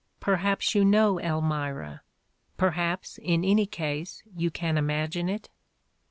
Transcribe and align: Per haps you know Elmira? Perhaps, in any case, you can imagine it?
Per 0.19 0.37
haps 0.37 0.73
you 0.73 0.83
know 0.83 1.19
Elmira? 1.19 2.01
Perhaps, 2.57 3.19
in 3.21 3.43
any 3.45 3.67
case, 3.67 4.23
you 4.35 4.49
can 4.49 4.75
imagine 4.75 5.29
it? 5.29 5.51